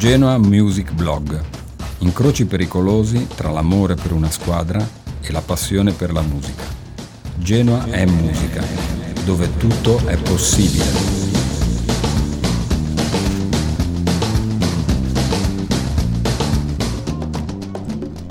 Genoa 0.00 0.38
Music 0.38 0.94
Blog. 0.94 1.38
Incroci 1.98 2.46
pericolosi 2.46 3.26
tra 3.26 3.50
l'amore 3.50 3.96
per 3.96 4.12
una 4.12 4.30
squadra 4.30 4.82
e 5.20 5.30
la 5.30 5.42
passione 5.42 5.92
per 5.92 6.10
la 6.10 6.22
musica. 6.22 6.62
Genoa 7.36 7.84
è 7.84 8.06
musica, 8.06 8.64
dove 9.26 9.54
tutto 9.58 9.98
è 10.06 10.16
possibile. 10.16 10.84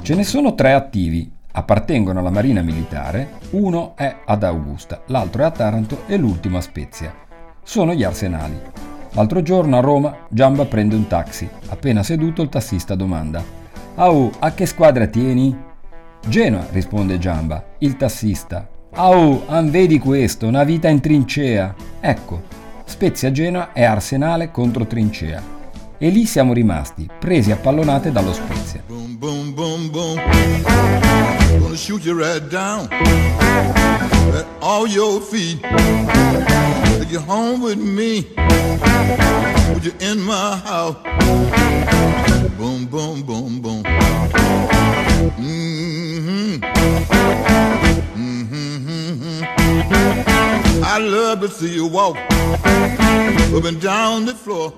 Ce 0.01 0.15
ne 0.15 0.23
sono 0.23 0.55
tre 0.55 0.73
attivi, 0.73 1.31
appartengono 1.51 2.17
alla 2.17 2.31
Marina 2.31 2.63
Militare, 2.63 3.33
uno 3.51 3.95
è 3.95 4.21
ad 4.25 4.41
Augusta, 4.41 5.03
l'altro 5.05 5.43
è 5.43 5.45
a 5.45 5.51
Taranto 5.51 6.01
e 6.07 6.17
l'ultimo 6.17 6.57
a 6.57 6.61
Spezia. 6.61 7.13
Sono 7.61 7.93
gli 7.93 8.03
arsenali. 8.03 8.88
L'altro 9.11 9.41
giorno 9.41 9.77
a 9.77 9.81
Roma 9.81 10.15
Giamba 10.29 10.65
prende 10.65 10.95
un 10.95 11.07
taxi. 11.07 11.49
Appena 11.69 12.03
seduto 12.03 12.41
il 12.41 12.49
tassista 12.49 12.95
domanda: 12.95 13.43
Au, 13.95 14.31
a 14.39 14.51
che 14.51 14.65
squadra 14.65 15.07
tieni? 15.07 15.55
Genoa, 16.27 16.67
risponde 16.71 17.17
Giamba. 17.17 17.63
Il 17.79 17.97
tassista. 17.97 18.67
Au, 18.91 19.43
an 19.47 19.69
vedi 19.71 19.99
questo, 19.99 20.47
una 20.47 20.63
vita 20.63 20.87
in 20.87 20.99
trincea. 20.99 21.73
Ecco, 21.99 22.41
Spezia 22.85 23.31
Genoa 23.31 23.71
è 23.71 23.83
Arsenale 23.83 24.51
contro 24.51 24.85
Trincea. 24.85 25.57
E 25.97 26.09
lì 26.09 26.25
siamo 26.25 26.53
rimasti, 26.53 27.07
presi 27.19 27.51
a 27.51 27.55
pallonate 27.55 28.11
dallo 28.11 28.33
Spezia. 28.33 28.81
Boom, 28.87 29.17
boom, 29.17 29.53
boom, 29.53 29.89
boom. 29.91 30.19
Gonna 31.59 31.75
shoot 31.75 32.03
you 32.03 32.17
right 32.17 32.47
down 32.47 32.87
at 34.33 34.45
all 34.59 34.87
your 34.87 35.21
feet. 35.21 35.59
Take 37.09 37.21
you 37.21 37.27
home 37.27 37.63
with 37.63 37.79
me. 37.79 38.21
Put 39.73 39.83
you 39.83 39.93
in 39.99 40.19
my 40.19 40.61
house. 40.63 40.95
Boom, 42.55 42.85
boom, 42.85 43.23
boom, 43.23 43.59
boom. 43.59 43.81
Mm-hmm. 45.39 46.61
Mm-hmm. 48.15 49.41
The 54.25 54.35
floor. 54.35 54.73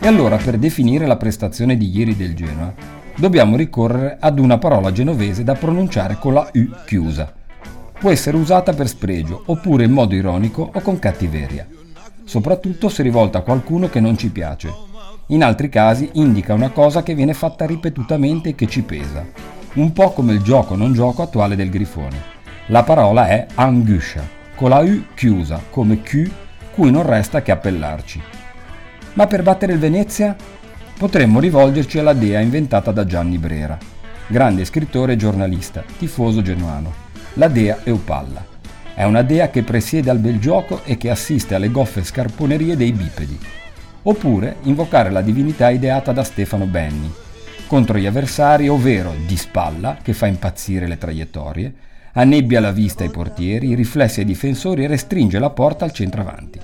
E 0.00 0.08
allora, 0.08 0.38
per 0.38 0.58
definire 0.58 1.06
la 1.06 1.16
prestazione 1.16 1.76
di 1.76 1.96
ieri 1.96 2.16
del 2.16 2.34
Genoa, 2.34 2.74
dobbiamo 3.14 3.56
ricorrere 3.56 4.16
ad 4.18 4.40
una 4.40 4.58
parola 4.58 4.90
genovese 4.90 5.44
da 5.44 5.54
pronunciare 5.54 6.18
con 6.18 6.34
la 6.34 6.50
U 6.52 6.68
chiusa. 6.84 7.37
Può 7.98 8.10
essere 8.10 8.36
usata 8.36 8.72
per 8.72 8.88
spregio, 8.88 9.42
oppure 9.46 9.84
in 9.84 9.92
modo 9.92 10.14
ironico 10.14 10.70
o 10.72 10.80
con 10.80 10.98
cattiveria 10.98 11.66
soprattutto 12.28 12.90
se 12.90 13.02
rivolta 13.02 13.38
a 13.38 13.42
qualcuno 13.42 13.88
che 13.88 14.00
non 14.00 14.18
ci 14.18 14.28
piace. 14.28 14.70
In 15.28 15.42
altri 15.42 15.70
casi 15.70 16.10
indica 16.12 16.52
una 16.52 16.68
cosa 16.68 17.02
che 17.02 17.14
viene 17.14 17.32
fatta 17.32 17.64
ripetutamente 17.64 18.50
e 18.50 18.54
che 18.54 18.66
ci 18.66 18.82
pesa, 18.82 19.26
un 19.74 19.92
po' 19.94 20.12
come 20.12 20.34
il 20.34 20.42
gioco 20.42 20.76
non 20.76 20.92
gioco 20.92 21.22
attuale 21.22 21.56
del 21.56 21.70
grifone. 21.70 22.36
La 22.66 22.82
parola 22.82 23.28
è 23.28 23.46
anguscia, 23.54 24.22
con 24.54 24.68
la 24.68 24.80
U 24.80 25.04
chiusa, 25.14 25.62
come 25.70 26.02
Q, 26.02 26.30
cui 26.74 26.90
non 26.90 27.06
resta 27.06 27.40
che 27.40 27.50
appellarci. 27.50 28.20
Ma 29.14 29.26
per 29.26 29.42
battere 29.42 29.72
il 29.72 29.78
Venezia? 29.78 30.36
Potremmo 30.98 31.40
rivolgerci 31.40 31.98
alla 31.98 32.12
dea 32.12 32.40
inventata 32.40 32.92
da 32.92 33.06
Gianni 33.06 33.38
Brera, 33.38 33.78
grande 34.26 34.66
scrittore 34.66 35.14
e 35.14 35.16
giornalista, 35.16 35.82
tifoso 35.96 36.42
genuano, 36.42 37.06
la 37.38 37.46
dea 37.46 37.78
Eupalla. 37.84 38.44
È 38.94 39.04
una 39.04 39.22
dea 39.22 39.48
che 39.48 39.62
presiede 39.62 40.10
al 40.10 40.18
bel 40.18 40.40
gioco 40.40 40.82
e 40.84 40.96
che 40.96 41.08
assiste 41.08 41.54
alle 41.54 41.70
goffe 41.70 42.02
scarponerie 42.02 42.76
dei 42.76 42.90
bipedi. 42.90 43.38
Oppure 44.02 44.56
invocare 44.62 45.10
la 45.10 45.20
divinità 45.20 45.70
ideata 45.70 46.10
da 46.10 46.24
Stefano 46.24 46.66
Benni, 46.66 47.08
contro 47.68 47.96
gli 47.96 48.06
avversari, 48.06 48.68
ovvero 48.68 49.14
di 49.24 49.36
spalla, 49.36 49.98
che 50.02 50.14
fa 50.14 50.26
impazzire 50.26 50.88
le 50.88 50.98
traiettorie, 50.98 51.72
annebbia 52.14 52.58
la 52.58 52.72
vista 52.72 53.04
ai 53.04 53.10
portieri, 53.10 53.76
riflessi 53.76 54.18
ai 54.18 54.26
difensori 54.26 54.82
e 54.82 54.88
restringe 54.88 55.38
la 55.38 55.50
porta 55.50 55.84
al 55.84 55.92
centravanti. 55.92 56.58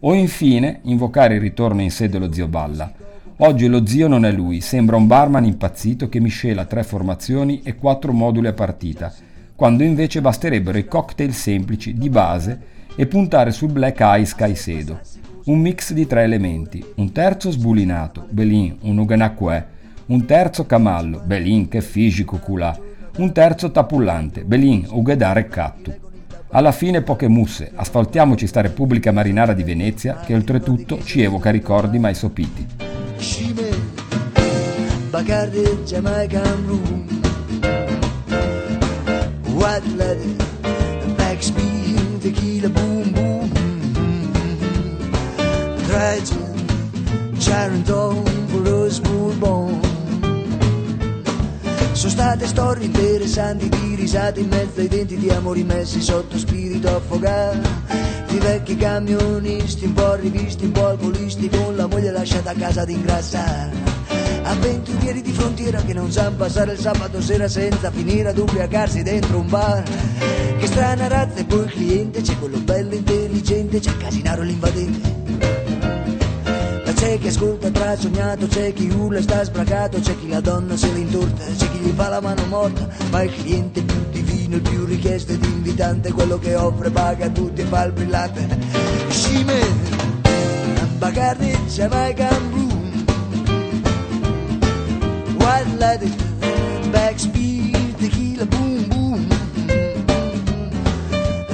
O 0.00 0.14
infine 0.14 0.80
invocare 0.84 1.34
il 1.34 1.42
ritorno 1.42 1.82
in 1.82 1.90
sé 1.90 2.08
dello 2.08 2.32
zio 2.32 2.48
Balla. 2.48 2.90
Oggi 3.38 3.66
lo 3.66 3.86
zio 3.86 4.08
non 4.08 4.24
è 4.24 4.32
lui, 4.32 4.62
sembra 4.62 4.96
un 4.96 5.06
barman 5.06 5.44
impazzito 5.44 6.08
che 6.08 6.20
miscela 6.20 6.64
tre 6.64 6.84
formazioni 6.84 7.60
e 7.62 7.76
quattro 7.76 8.12
moduli 8.12 8.46
a 8.46 8.54
partita 8.54 9.12
quando 9.56 9.82
invece 9.82 10.20
basterebbero 10.20 10.76
i 10.76 10.86
cocktail 10.86 11.32
semplici 11.32 11.94
di 11.94 12.10
base 12.10 12.74
e 12.94 13.06
puntare 13.06 13.50
sul 13.50 13.72
Black 13.72 14.00
Ice 14.20 14.34
Caicedo, 14.36 15.00
un 15.46 15.60
mix 15.60 15.92
di 15.92 16.06
tre 16.06 16.24
elementi, 16.24 16.84
un 16.96 17.10
terzo 17.10 17.50
sbulinato, 17.50 18.26
Belin, 18.28 18.76
un 18.82 18.98
Uganacque, 18.98 19.66
un 20.06 20.26
terzo 20.26 20.66
camallo, 20.66 21.22
Belin 21.24 21.68
che 21.68 21.80
fisico 21.80 22.36
culà, 22.36 22.78
un 23.16 23.32
terzo 23.32 23.70
tapullante, 23.70 24.44
Belin, 24.44 24.86
Ugedare 24.90 25.48
Cattu. 25.48 25.94
Alla 26.50 26.72
fine 26.72 27.02
poche 27.02 27.26
musse, 27.26 27.72
asfaltiamoci 27.74 28.46
sta 28.46 28.60
Repubblica 28.60 29.10
Marinara 29.10 29.54
di 29.54 29.62
Venezia 29.62 30.16
che 30.16 30.34
oltretutto 30.34 31.02
ci 31.02 31.22
evoca 31.22 31.50
ricordi 31.50 31.98
mai 31.98 32.14
sopiti. 32.14 32.66
Bacardi, 35.10 35.62
Jamaican 35.84 37.15
white 39.56 39.86
leather, 39.96 40.34
backspin, 41.16 42.20
tequila, 42.20 42.68
boom, 42.68 43.10
boom. 43.12 43.50
Triton, 45.86 46.56
Charenton, 47.38 48.24
for 48.48 48.68
us 48.68 49.00
bourbon. 49.00 49.80
Sono 51.92 52.10
state 52.10 52.46
storie 52.46 52.84
interessanti 52.84 53.68
di 53.70 53.94
risate 53.94 54.40
in 54.40 54.48
mezzo 54.48 54.80
ai 54.80 54.88
denti 54.88 55.16
di 55.16 55.30
amori 55.30 55.64
messi 55.64 56.02
sotto 56.02 56.36
spirito 56.36 56.94
affogato. 56.94 57.68
Di 58.28 58.38
vecchi 58.38 58.76
camionisti 58.76 59.86
un 59.86 59.94
po' 59.94 60.14
rivisti, 60.16 60.66
un 60.66 60.72
po' 60.72 60.88
alcolisti, 60.88 61.48
con 61.48 61.74
la 61.74 61.86
moglie 61.86 62.10
lasciata 62.10 62.50
a 62.50 62.54
casa 62.54 62.82
ad 62.82 62.90
ingrassare 62.90 64.05
avventurieri 64.46 65.22
di 65.22 65.32
frontiera 65.32 65.82
che 65.82 65.92
non 65.92 66.10
sanno 66.10 66.36
passare 66.36 66.72
il 66.72 66.78
sabato 66.78 67.20
sera 67.20 67.48
senza 67.48 67.90
finire 67.90 68.28
ad 68.28 68.38
ubriacarsi 68.38 69.02
dentro 69.02 69.38
un 69.38 69.48
bar. 69.48 69.82
Che 70.58 70.66
strana 70.66 71.08
razza 71.08 71.40
e 71.40 71.44
poi 71.44 71.64
il 71.64 71.70
cliente, 71.70 72.20
c'è 72.22 72.38
quello 72.38 72.58
bello 72.58 72.94
intelligente, 72.94 73.80
c'è 73.80 73.96
Casinaro 73.96 74.42
l'invadente. 74.42 75.14
Ma 76.84 76.92
c'è 76.92 77.18
chi 77.18 77.26
ascolta 77.26 77.70
tra 77.70 77.96
sognato, 77.96 78.46
c'è 78.46 78.72
chi 78.72 78.88
urla 78.88 79.18
e 79.18 79.22
sta 79.22 79.44
sbracato, 79.44 79.98
c'è 80.00 80.16
chi 80.18 80.28
la 80.28 80.40
donna 80.40 80.76
se 80.76 80.92
l'intorta, 80.92 81.44
c'è 81.44 81.70
chi 81.70 81.78
gli 81.78 81.92
fa 81.94 82.08
la 82.08 82.20
mano 82.20 82.46
morta, 82.46 82.88
ma 83.10 83.22
il 83.22 83.32
cliente 83.32 83.82
più 83.82 84.04
divino, 84.10 84.56
il 84.56 84.62
più 84.62 84.84
richiesto 84.84 85.32
ed 85.32 85.44
invitante, 85.44 86.12
quello 86.12 86.38
che 86.38 86.54
offre, 86.54 86.90
paga 86.90 87.26
a 87.26 87.30
tutti 87.30 87.62
e 87.62 87.64
fa 87.64 87.84
il 87.84 87.92
brillante. 87.92 88.46
Scime, 89.08 89.60
Bacardi, 90.98 91.50
Jamaican 91.66 92.50
Blue 92.50 92.65
white 95.96 96.10
lighted 96.10 96.92
backspeed, 96.92 97.96
tequila 97.98 98.46
boom 98.46 98.88
boom. 98.88 99.28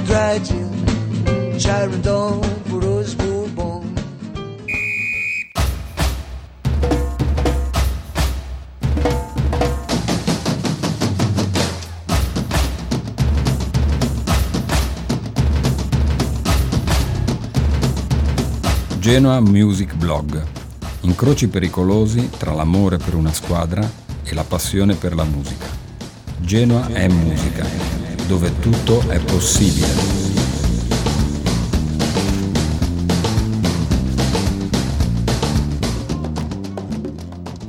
Dry 0.05 0.39
gin. 0.39 0.71
Genoa 18.99 19.41
Music 19.41 19.95
Blog 19.95 20.41
incroci 21.01 21.49
pericolosi 21.49 22.29
tra 22.29 22.53
l'amore 22.53 22.97
per 22.97 23.15
una 23.15 23.33
squadra 23.33 24.02
e 24.23 24.33
la 24.33 24.43
passione 24.43 24.95
per 24.95 25.15
la 25.15 25.23
musica. 25.23 25.67
Genoa 26.39 26.87
è 26.91 27.07
musica, 27.07 27.65
dove 28.27 28.59
tutto 28.59 29.07
è 29.09 29.19
possibile. 29.19 30.22